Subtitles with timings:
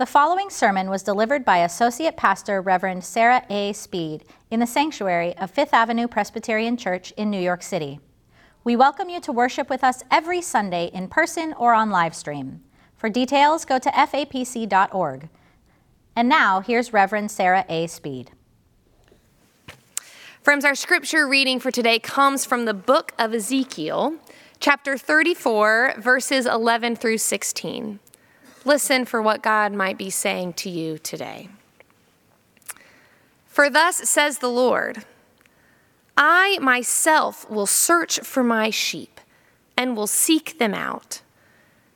[0.00, 3.74] The following sermon was delivered by Associate Pastor Reverend Sarah A.
[3.74, 8.00] Speed in the sanctuary of Fifth Avenue Presbyterian Church in New York City.
[8.64, 12.62] We welcome you to worship with us every Sunday in person or on live stream.
[12.96, 15.28] For details, go to fapc.org.
[16.16, 17.86] And now, here's Reverend Sarah A.
[17.86, 18.30] Speed.
[20.42, 24.14] Friends, our scripture reading for today comes from the book of Ezekiel,
[24.60, 28.00] chapter 34, verses 11 through 16.
[28.64, 31.48] Listen for what God might be saying to you today.
[33.46, 35.04] For thus says the Lord
[36.16, 39.20] I myself will search for my sheep
[39.76, 41.22] and will seek them out.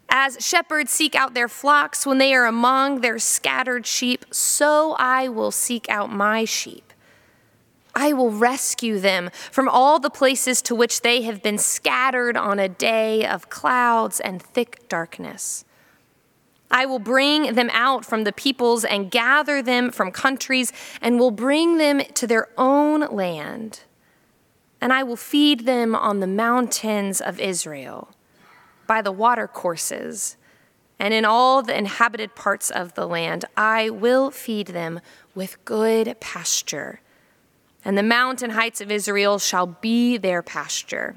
[0.08, 5.28] As shepherds seek out their flocks when they are among their scattered sheep, so I
[5.28, 6.92] will seek out my sheep.
[7.94, 12.58] I will rescue them from all the places to which they have been scattered on
[12.58, 15.64] a day of clouds and thick darkness.
[16.74, 21.30] I will bring them out from the peoples and gather them from countries and will
[21.30, 23.83] bring them to their own land.
[24.80, 28.11] And I will feed them on the mountains of Israel,
[28.89, 30.36] by the watercourses,
[30.98, 33.45] and in all the inhabited parts of the land.
[33.56, 35.00] I will feed them
[35.33, 37.00] with good pasture,
[37.84, 41.14] and the mountain heights of Israel shall be their pasture.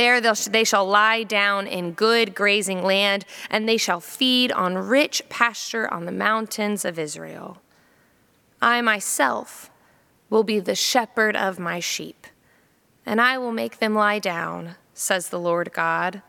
[0.00, 5.22] There they shall lie down in good grazing land, and they shall feed on rich
[5.28, 7.58] pasture on the mountains of Israel.
[8.62, 9.70] I myself
[10.30, 12.26] will be the shepherd of my sheep,
[13.04, 16.22] and I will make them lie down, says the Lord God.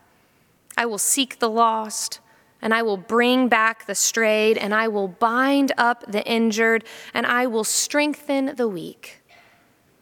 [0.76, 2.20] I will seek the lost,
[2.60, 6.84] and I will bring back the strayed, and I will bind up the injured,
[7.14, 9.22] and I will strengthen the weak.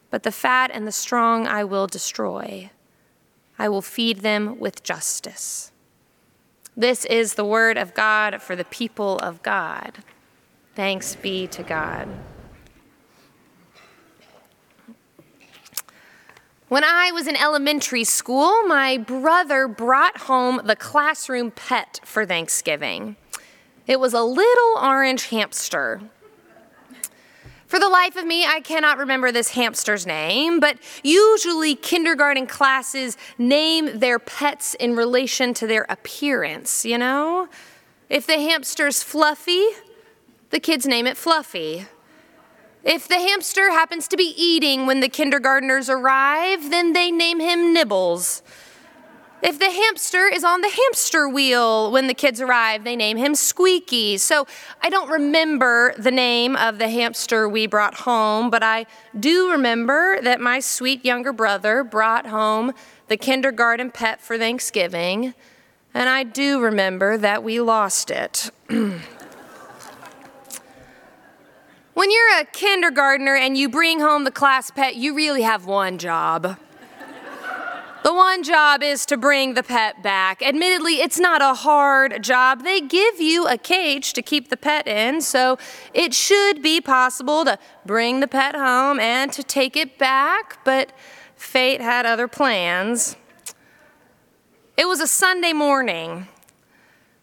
[0.09, 2.69] But the fat and the strong I will destroy
[3.61, 5.71] I will feed them with justice.
[6.75, 9.99] This is the word of God for the people of God.
[10.73, 12.07] Thanks be to God.
[16.69, 23.15] When I was in elementary school, my brother brought home the classroom pet for Thanksgiving.
[23.85, 26.01] It was a little orange hamster.
[27.71, 33.15] For the life of me, I cannot remember this hamster's name, but usually kindergarten classes
[33.37, 37.47] name their pets in relation to their appearance, you know?
[38.09, 39.65] If the hamster's fluffy,
[40.49, 41.85] the kids name it Fluffy.
[42.83, 47.73] If the hamster happens to be eating when the kindergartners arrive, then they name him
[47.73, 48.43] Nibbles.
[49.43, 53.33] If the hamster is on the hamster wheel when the kids arrive, they name him
[53.33, 54.17] Squeaky.
[54.19, 54.45] So
[54.81, 58.85] I don't remember the name of the hamster we brought home, but I
[59.19, 62.73] do remember that my sweet younger brother brought home
[63.07, 65.33] the kindergarten pet for Thanksgiving,
[65.93, 68.51] and I do remember that we lost it.
[68.67, 69.01] when
[71.95, 76.57] you're a kindergartner and you bring home the class pet, you really have one job.
[78.03, 80.41] The one job is to bring the pet back.
[80.41, 82.63] Admittedly, it's not a hard job.
[82.63, 85.59] They give you a cage to keep the pet in, so
[85.93, 90.93] it should be possible to bring the pet home and to take it back, but
[91.35, 93.17] fate had other plans.
[94.77, 96.27] It was a Sunday morning.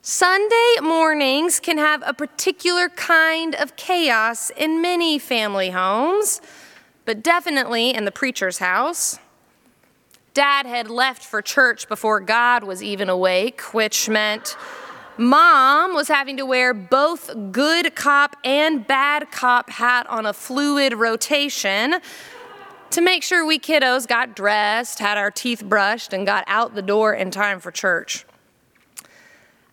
[0.01, 6.41] Sunday mornings can have a particular kind of chaos in many family homes,
[7.05, 9.19] but definitely in the preacher's house.
[10.35, 14.57] Dad had left for church before God was even awake, which meant
[15.17, 20.93] mom was having to wear both good cop and bad cop hat on a fluid
[20.93, 21.97] rotation
[22.91, 26.83] to make sure we kiddos got dressed, had our teeth brushed, and got out the
[26.83, 28.25] door in time for church.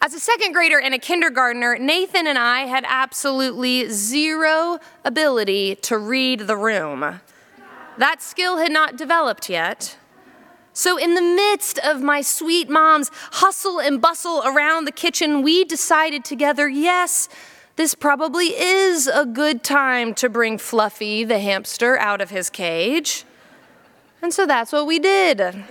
[0.02, 5.98] As a second grader and a kindergartner, Nathan and I had absolutely zero ability to
[5.98, 7.22] read the room.
[7.98, 9.98] That skill had not developed yet.
[10.78, 15.63] So, in the midst of my sweet mom's hustle and bustle around the kitchen, we
[15.63, 17.30] decided together yes,
[17.78, 23.23] this probably is a good time to bring Fluffy the hamster out of his cage.
[24.22, 25.64] And so that's what we did.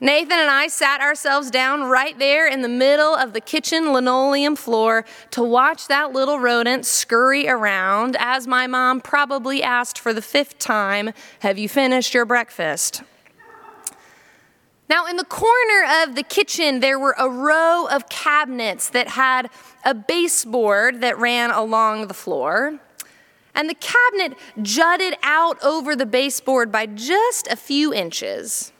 [0.00, 4.54] Nathan and I sat ourselves down right there in the middle of the kitchen linoleum
[4.54, 10.20] floor to watch that little rodent scurry around as my mom probably asked for the
[10.20, 13.02] fifth time, Have you finished your breakfast?
[14.88, 19.50] Now, in the corner of the kitchen, there were a row of cabinets that had
[19.84, 22.78] a baseboard that ran along the floor.
[23.54, 28.72] And the cabinet jutted out over the baseboard by just a few inches.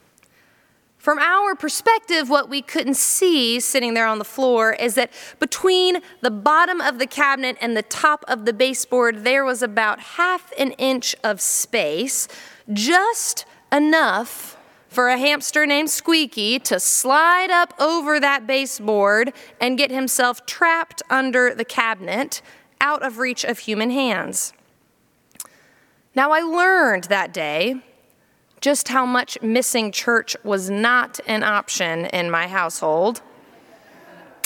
[0.97, 5.99] From our perspective, what we couldn't see sitting there on the floor is that between
[6.23, 10.53] the bottom of the cabinet and the top of the baseboard, there was about half
[10.59, 12.29] an inch of space,
[12.73, 14.58] just enough
[14.89, 21.03] for a hamster named Squeaky to slide up over that baseboard and get himself trapped
[21.11, 22.43] under the cabinet,
[22.81, 24.53] out of reach of human hands.
[26.15, 27.83] Now, I learned that day
[28.61, 33.23] just how much missing church was not an option in my household.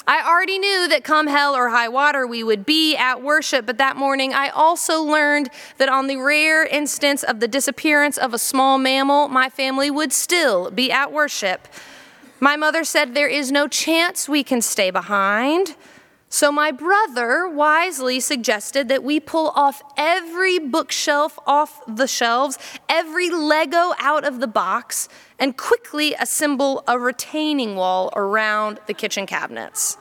[0.06, 3.78] I already knew that come hell or high water, we would be at worship, but
[3.78, 8.38] that morning I also learned that on the rare instance of the disappearance of a
[8.38, 11.69] small mammal, my family would still be at worship.
[12.40, 15.76] My mother said there is no chance we can stay behind.
[16.34, 22.58] So, my brother wisely suggested that we pull off every bookshelf off the shelves,
[22.88, 29.26] every Lego out of the box, and quickly assemble a retaining wall around the kitchen
[29.26, 29.99] cabinets.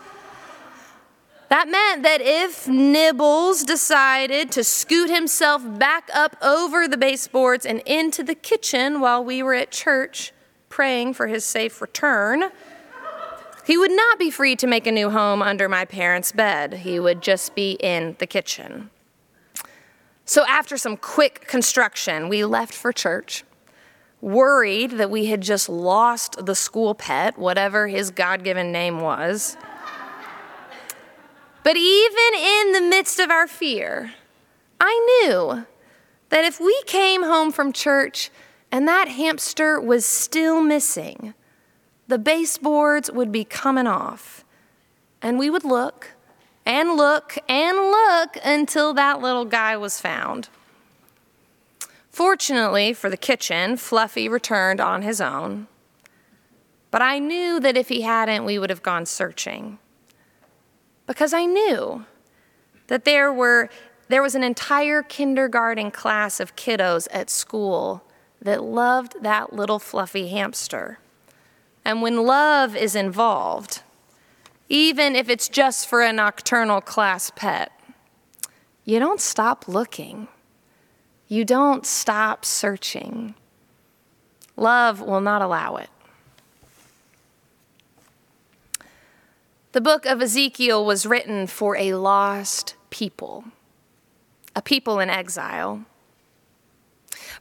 [1.50, 7.82] That meant that if Nibbles decided to scoot himself back up over the baseboards and
[7.86, 10.32] into the kitchen while we were at church
[10.70, 12.52] praying for his safe return,
[13.66, 16.74] he would not be free to make a new home under my parents' bed.
[16.74, 18.90] He would just be in the kitchen.
[20.26, 23.44] So, after some quick construction, we left for church,
[24.22, 29.58] worried that we had just lost the school pet, whatever his God given name was.
[31.64, 34.14] But even in the midst of our fear,
[34.80, 35.66] I knew
[36.30, 38.32] that if we came home from church
[38.72, 41.34] and that hamster was still missing,
[42.12, 44.44] the baseboards would be coming off.
[45.22, 46.12] And we would look
[46.66, 50.50] and look and look until that little guy was found.
[52.10, 55.68] Fortunately for the kitchen, Fluffy returned on his own.
[56.92, 59.80] But I knew that if he hadn't, we would have gone searching.
[61.08, 62.06] Because I knew
[62.88, 63.70] that there were
[64.10, 68.04] there was an entire kindergarten class of kiddos at school
[68.42, 71.00] that loved that little fluffy hamster.
[71.84, 73.82] And when love is involved,
[74.70, 77.72] even if it's just for a nocturnal class pet,
[78.86, 80.28] you don't stop looking.
[81.28, 83.36] You don't stop searching.
[84.56, 85.90] Love will not allow it.
[89.72, 93.46] The book of Ezekiel was written for a lost people,
[94.54, 95.86] a people in exile.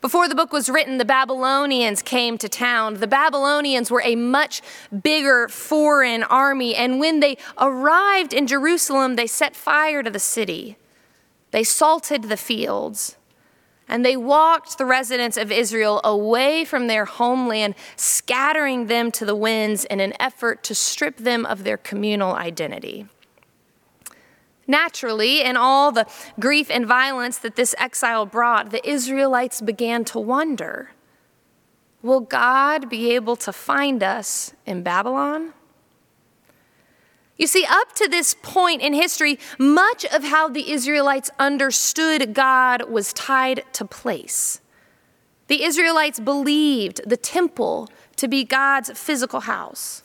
[0.00, 2.94] Before the book was written, the Babylonians came to town.
[2.94, 4.62] The Babylonians were a much
[5.02, 10.79] bigger foreign army, and when they arrived in Jerusalem, they set fire to the city.
[11.50, 13.17] They salted the fields,
[13.88, 19.37] and they walked the residents of Israel away from their homeland, scattering them to the
[19.37, 23.06] winds in an effort to strip them of their communal identity.
[24.71, 26.07] Naturally, in all the
[26.39, 30.91] grief and violence that this exile brought, the Israelites began to wonder
[32.03, 35.53] Will God be able to find us in Babylon?
[37.37, 42.89] You see, up to this point in history, much of how the Israelites understood God
[42.89, 44.61] was tied to place.
[45.49, 50.05] The Israelites believed the temple to be God's physical house.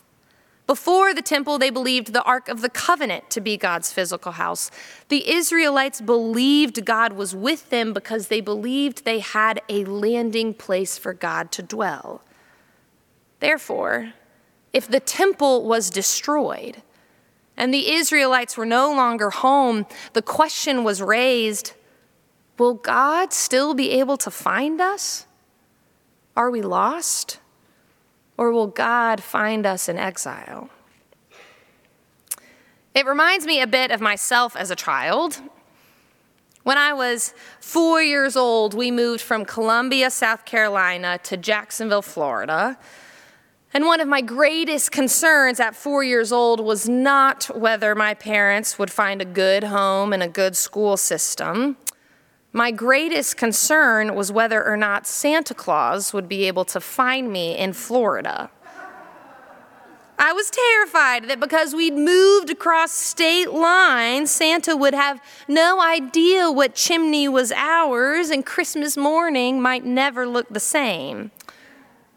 [0.67, 4.71] Before the temple, they believed the Ark of the Covenant to be God's physical house.
[5.09, 10.97] The Israelites believed God was with them because they believed they had a landing place
[10.97, 12.23] for God to dwell.
[13.39, 14.13] Therefore,
[14.73, 16.81] if the temple was destroyed
[17.55, 21.73] and the Israelites were no longer home, the question was raised
[22.57, 25.27] will God still be able to find us?
[26.35, 27.39] Are we lost?
[28.37, 30.69] Or will God find us in exile?
[32.93, 35.41] It reminds me a bit of myself as a child.
[36.63, 42.77] When I was four years old, we moved from Columbia, South Carolina to Jacksonville, Florida.
[43.73, 48.79] And one of my greatest concerns at four years old was not whether my parents
[48.79, 51.75] would find a good home and a good school system.
[52.55, 57.57] My greatest concern was whether or not Santa Claus would be able to find me
[57.57, 58.49] in Florida.
[60.17, 66.49] I was terrified that because we'd moved across state lines, Santa would have no idea
[66.49, 71.31] what chimney was ours, and Christmas morning might never look the same.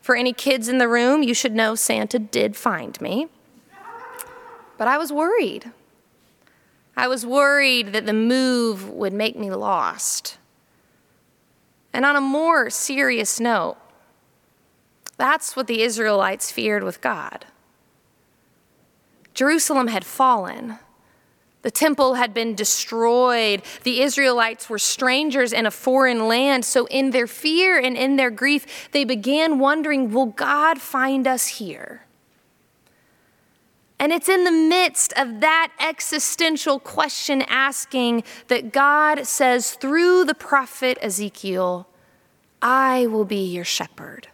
[0.01, 3.27] For any kids in the room, you should know Santa did find me.
[4.77, 5.73] But I was worried.
[6.99, 10.37] I was worried that the move would make me lost.
[11.93, 13.77] And on a more serious note,
[15.17, 17.47] That's what the Israelites feared with God.
[19.33, 20.81] Jerusalem had fallen.
[21.63, 23.63] The temple had been destroyed.
[23.85, 26.65] The Israelites were strangers in a foreign land.
[26.65, 31.47] So, in their fear and in their grief, they began wondering will God find us
[31.47, 32.08] here?
[34.01, 40.35] And it's in the midst of that existential question asking that God says through the
[40.35, 41.89] prophet Ezekiel,
[42.63, 44.29] I will be your shepherd.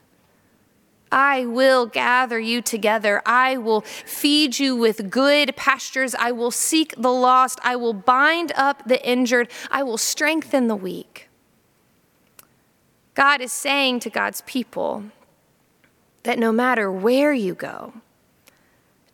[1.10, 3.22] I will gather you together.
[3.24, 6.14] I will feed you with good pastures.
[6.16, 7.60] I will seek the lost.
[7.62, 9.48] I will bind up the injured.
[9.70, 11.28] I will strengthen the weak.
[13.14, 15.04] God is saying to God's people
[16.24, 17.94] that no matter where you go,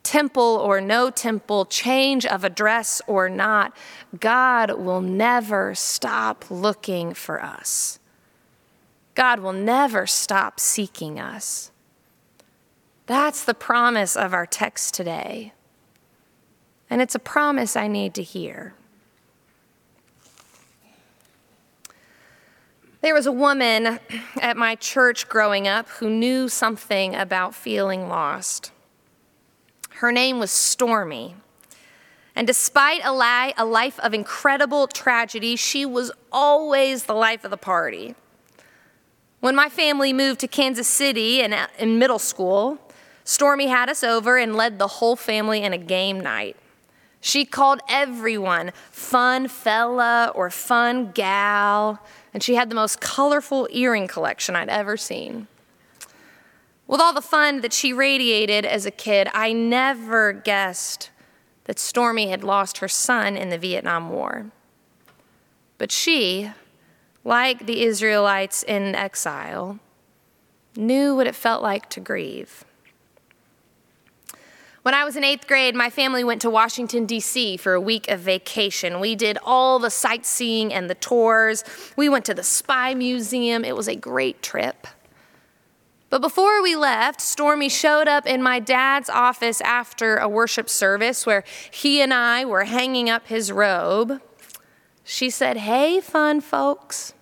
[0.02, 3.76] temple or no temple, change of address or not,
[4.18, 7.98] God will never stop looking for us.
[9.14, 11.70] God will never stop seeking us.
[13.06, 15.52] That's the promise of our text today.
[16.88, 18.74] And it's a promise I need to hear.
[23.00, 23.98] There was a woman
[24.40, 28.72] at my church growing up who knew something about feeling lost.
[30.00, 31.34] Her name was Stormy.
[32.34, 37.58] And despite a, a life of incredible tragedy, she was always the life of the
[37.58, 38.14] party.
[39.40, 42.78] When my family moved to Kansas City in, uh, in middle school,
[43.24, 46.56] Stormy had us over and led the whole family in a game night.
[47.20, 52.02] She called everyone fun fella or fun gal,
[52.32, 55.46] and she had the most colorful earring collection I'd ever seen.
[56.90, 61.12] With all the fun that she radiated as a kid, I never guessed
[61.66, 64.46] that Stormy had lost her son in the Vietnam War.
[65.78, 66.50] But she,
[67.22, 69.78] like the Israelites in exile,
[70.74, 72.64] knew what it felt like to grieve.
[74.82, 77.56] When I was in eighth grade, my family went to Washington, D.C.
[77.58, 78.98] for a week of vacation.
[78.98, 81.62] We did all the sightseeing and the tours.
[81.96, 83.64] We went to the Spy Museum.
[83.64, 84.88] It was a great trip.
[86.10, 91.24] But before we left, Stormy showed up in my dad's office after a worship service
[91.24, 94.20] where he and I were hanging up his robe.
[95.04, 97.14] She said, Hey, fun folks,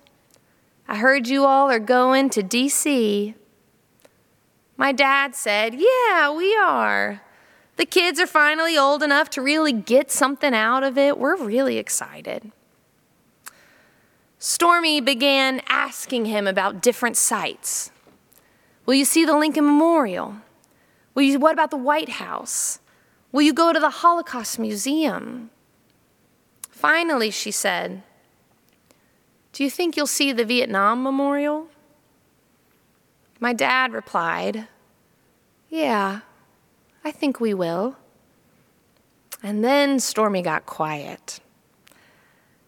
[0.87, 3.35] I heard you all are going to DC.
[4.75, 7.21] My dad said, Yeah, we are.
[7.75, 11.17] The kids are finally old enough to really get something out of it.
[11.17, 12.51] We're really excited.
[14.39, 17.91] Stormy began asking him about different sites.
[18.89, 20.37] Will you see the Lincoln Memorial?
[21.13, 22.79] Will you, what about the White House?
[23.31, 25.51] Will you go to the Holocaust Museum?
[26.71, 28.01] Finally, she said,
[29.53, 31.67] Do you think you'll see the Vietnam Memorial?
[33.39, 34.67] My dad replied,
[35.69, 36.21] Yeah,
[37.05, 37.95] I think we will.
[39.43, 41.39] And then Stormy got quiet.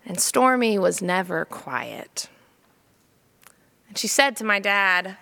[0.06, 2.30] And Stormy was never quiet.
[3.88, 5.18] And she said to my dad,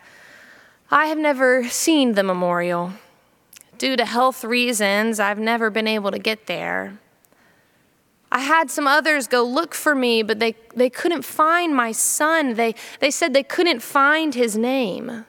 [0.92, 2.94] I have never seen the memorial.
[3.78, 7.00] Due to health reasons, I've never been able to get there.
[8.32, 12.56] I had some others go look for me, but they, they couldn't find my son.
[12.56, 15.26] They, they said they couldn't find his name.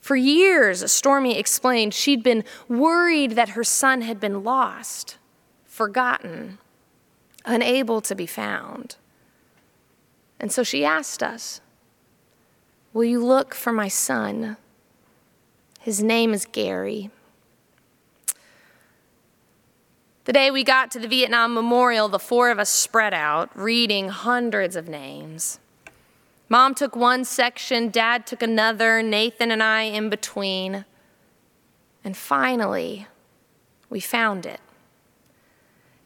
[0.00, 5.16] For years, Stormy explained she'd been worried that her son had been lost,
[5.64, 6.58] forgotten,
[7.44, 8.96] unable to be found.
[10.40, 11.60] And so she asked us,
[12.92, 14.58] Will you look for my son?
[15.80, 17.10] His name is Gary.
[20.24, 24.10] The day we got to the Vietnam Memorial, the four of us spread out, reading
[24.10, 25.58] hundreds of names.
[26.50, 30.84] Mom took one section, Dad took another, Nathan and I in between.
[32.04, 33.06] And finally,
[33.88, 34.60] we found it.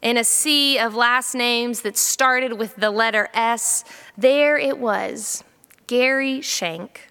[0.01, 3.83] In a sea of last names that started with the letter S,
[4.17, 5.43] there it was
[5.87, 7.09] Gary Shank,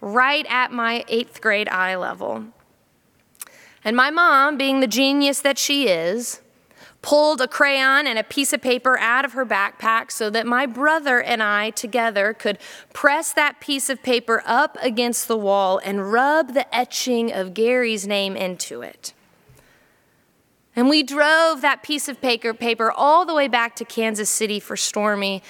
[0.00, 2.46] right at my eighth grade eye level.
[3.84, 6.40] And my mom, being the genius that she is,
[7.02, 10.64] pulled a crayon and a piece of paper out of her backpack so that my
[10.64, 12.58] brother and I together could
[12.94, 18.06] press that piece of paper up against the wall and rub the etching of Gary's
[18.06, 19.12] name into it.
[20.74, 24.58] And we drove that piece of paper, paper all the way back to Kansas City
[24.58, 25.42] for Stormy,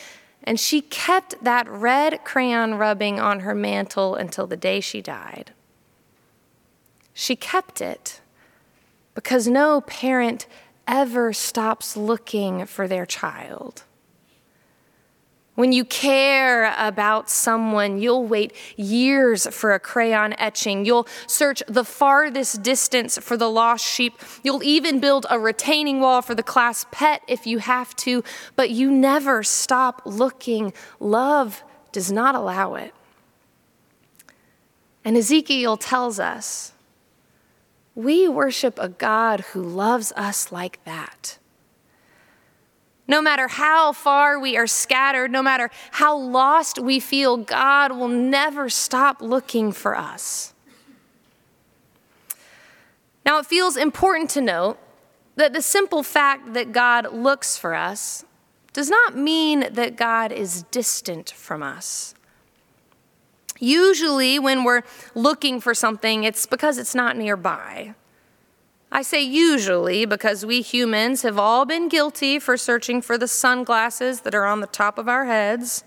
[0.44, 5.52] and she kept that red crayon rubbing on her mantle until the day she died.
[7.14, 8.20] She kept it
[9.14, 10.46] because no parent
[10.86, 13.84] ever stops looking for their child.
[15.54, 20.84] When you care about someone, you'll wait years for a crayon etching.
[20.84, 24.14] You'll search the farthest distance for the lost sheep.
[24.42, 28.24] You'll even build a retaining wall for the class pet if you have to,
[28.56, 30.72] but you never stop looking.
[30.98, 32.92] Love does not allow it.
[35.04, 36.72] And Ezekiel tells us
[37.94, 41.38] we worship a God who loves us like that.
[43.06, 48.08] No matter how far we are scattered, no matter how lost we feel, God will
[48.08, 50.54] never stop looking for us.
[53.26, 54.78] Now, it feels important to note
[55.36, 58.24] that the simple fact that God looks for us
[58.72, 62.14] does not mean that God is distant from us.
[63.58, 64.82] Usually, when we're
[65.14, 67.94] looking for something, it's because it's not nearby.
[68.94, 74.20] I say usually because we humans have all been guilty for searching for the sunglasses
[74.20, 75.82] that are on the top of our heads.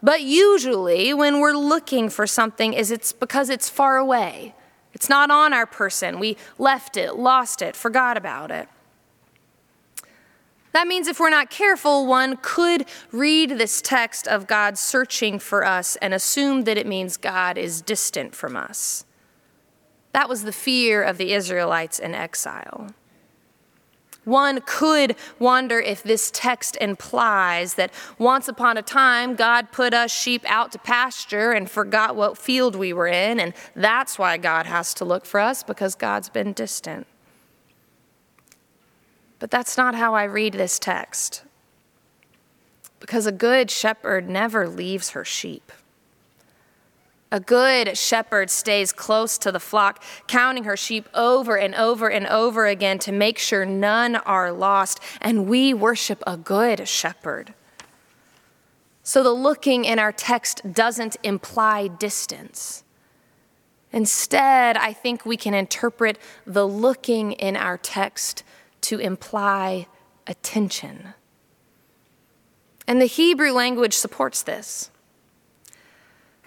[0.00, 4.54] But usually, when we're looking for something, is it's because it's far away.
[4.92, 6.20] It's not on our person.
[6.20, 8.68] We left it, lost it, forgot about it.
[10.70, 15.64] That means if we're not careful, one could read this text of God searching for
[15.64, 19.04] us and assume that it means God is distant from us.
[20.14, 22.94] That was the fear of the Israelites in exile.
[24.24, 30.12] One could wonder if this text implies that once upon a time God put us
[30.12, 34.66] sheep out to pasture and forgot what field we were in, and that's why God
[34.66, 37.08] has to look for us because God's been distant.
[39.40, 41.42] But that's not how I read this text.
[43.00, 45.72] Because a good shepherd never leaves her sheep.
[47.34, 52.28] A good shepherd stays close to the flock, counting her sheep over and over and
[52.28, 55.00] over again to make sure none are lost.
[55.20, 57.52] And we worship a good shepherd.
[59.02, 62.84] So the looking in our text doesn't imply distance.
[63.90, 68.44] Instead, I think we can interpret the looking in our text
[68.82, 69.88] to imply
[70.28, 71.14] attention.
[72.86, 74.92] And the Hebrew language supports this.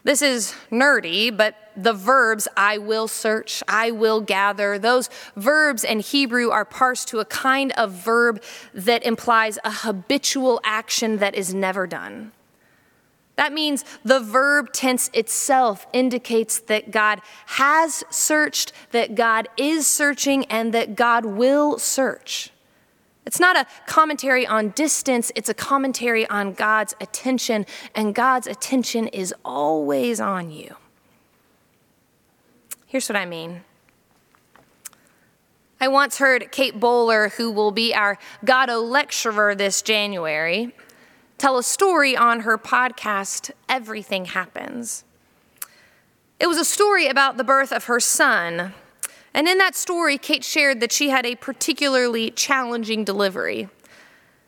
[0.07, 5.99] This is nerdy, but the verbs I will search, I will gather, those verbs in
[5.99, 8.41] Hebrew are parsed to a kind of verb
[8.73, 12.31] that implies a habitual action that is never done.
[13.35, 20.45] That means the verb tense itself indicates that God has searched, that God is searching,
[20.45, 22.51] and that God will search.
[23.27, 29.07] It's not a commentary on distance, it's a commentary on God's attention, and God's attention
[29.09, 30.77] is always on you.
[32.85, 33.63] Here's what I mean.
[35.81, 40.73] I once heard Kate Bowler, who will be our Goddo lecturer this January,
[41.37, 45.03] tell a story on her podcast, Everything Happens.
[46.39, 48.73] It was a story about the birth of her son
[49.37, 53.69] and in that story, Kate shared that she had a particularly challenging delivery.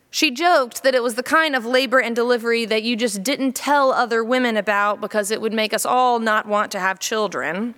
[0.09, 3.53] She joked that it was the kind of labor and delivery that you just didn't
[3.53, 7.75] tell other women about because it would make us all not want to have children.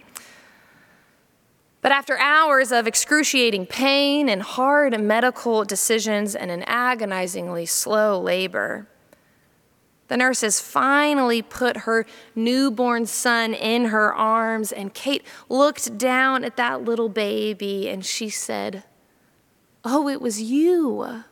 [1.82, 8.88] But after hours of excruciating pain and hard medical decisions and an agonizingly slow labor,
[10.12, 16.58] the nurses finally put her newborn son in her arms, and Kate looked down at
[16.58, 18.84] that little baby and she said,
[19.86, 21.24] Oh, it was you.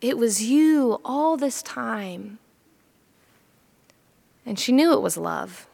[0.00, 2.38] It was you all this time.
[4.46, 5.66] And she knew it was love.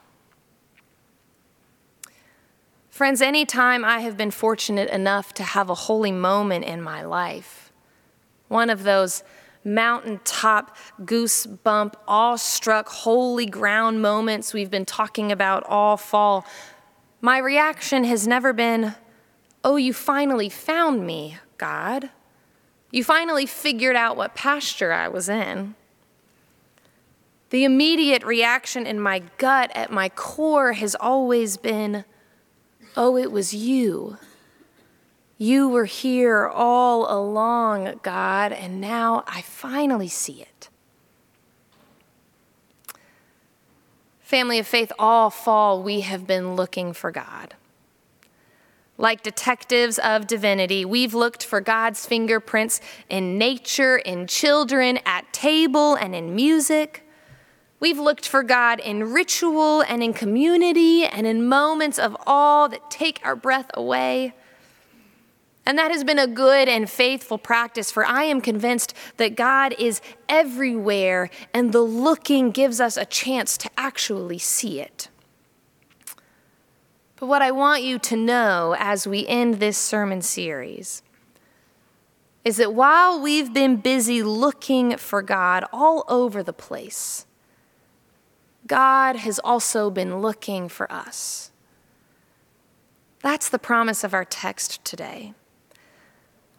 [2.88, 7.70] Friends, anytime I have been fortunate enough to have a holy moment in my life,
[8.48, 9.22] one of those
[9.64, 16.44] mountaintop, goosebump, awestruck, holy ground moments we've been talking about all fall,
[17.20, 18.94] my reaction has never been,
[19.62, 22.10] Oh, you finally found me, God.
[22.90, 25.74] You finally figured out what pasture I was in.
[27.48, 32.04] The immediate reaction in my gut at my core has always been,
[32.96, 34.18] Oh, it was you.
[35.36, 40.68] You were here all along, God, and now I finally see it.
[44.20, 47.54] Family of faith, all fall we have been looking for God.
[48.96, 55.96] Like detectives of divinity, we've looked for God's fingerprints in nature, in children, at table,
[55.96, 57.06] and in music.
[57.80, 62.88] We've looked for God in ritual and in community and in moments of awe that
[62.88, 64.32] take our breath away.
[65.66, 69.74] And that has been a good and faithful practice, for I am convinced that God
[69.78, 75.08] is everywhere, and the looking gives us a chance to actually see it.
[77.16, 81.02] But what I want you to know as we end this sermon series
[82.44, 87.24] is that while we've been busy looking for God all over the place,
[88.66, 91.50] God has also been looking for us.
[93.22, 95.32] That's the promise of our text today.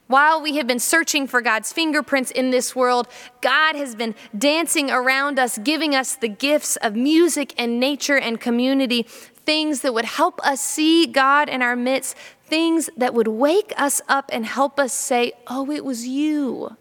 [0.07, 3.07] While we have been searching for God's fingerprints in this world,
[3.41, 8.39] God has been dancing around us, giving us the gifts of music and nature and
[8.39, 13.73] community, things that would help us see God in our midst, things that would wake
[13.77, 16.77] us up and help us say, Oh, it was you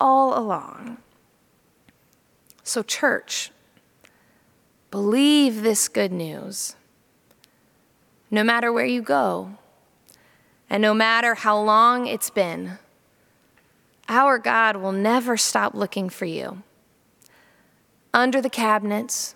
[0.00, 0.96] all along.
[2.64, 3.50] So, church,
[4.90, 6.74] believe this good news.
[8.30, 9.58] No matter where you go,
[10.72, 12.78] and no matter how long it's been,
[14.08, 16.62] our God will never stop looking for you.
[18.14, 19.34] Under the cabinets,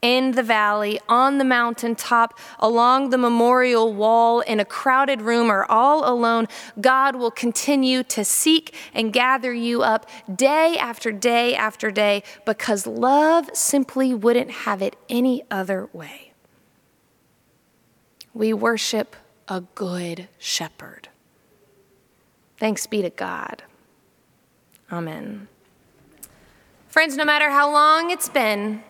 [0.00, 5.70] in the valley, on the mountaintop, along the memorial wall, in a crowded room, or
[5.70, 6.46] all alone,
[6.80, 12.86] God will continue to seek and gather you up day after day after day because
[12.86, 16.32] love simply wouldn't have it any other way.
[18.32, 19.14] We worship
[19.48, 21.08] a good shepherd.
[22.56, 23.62] Thanks be to God.
[24.90, 25.48] Amen.
[26.88, 28.82] Friends, no matter how long it's been,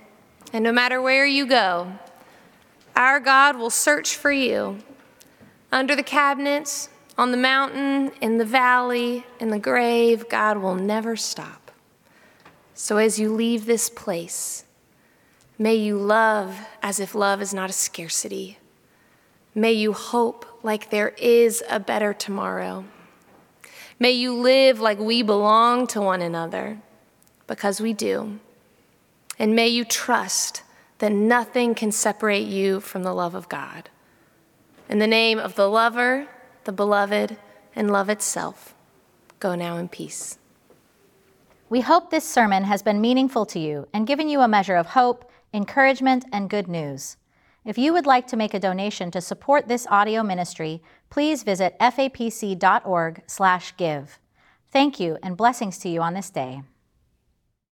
[0.53, 1.99] and no matter where you go,
[2.95, 4.79] our God will search for you
[5.73, 10.29] under the cabinets, on the mountain, in the valley, in the grave.
[10.29, 11.73] God will never stop.
[12.75, 14.65] So as you leave this place,
[15.59, 18.59] may you love as if love is not a scarcity
[19.55, 22.85] May you hope like there is a better tomorrow.
[23.99, 26.79] May you live like we belong to one another,
[27.47, 28.41] because we do.
[29.39, 30.63] And may you trust
[30.99, 33.91] that nothing can separate you from the love of God.
[34.89, 36.27] In the name of the lover,
[36.65, 37.37] the beloved,
[37.77, 38.75] and love itself,
[39.39, 40.39] go now in peace.
[41.69, 44.87] We hope this sermon has been meaningful to you and given you a measure of
[44.89, 47.17] hope, encouragement, and good news.
[47.65, 51.79] If you would like to make a donation to support this audio ministry, please visit
[51.81, 52.59] fapc.org/give.
[54.71, 56.63] Thank you and blessings to you on this day.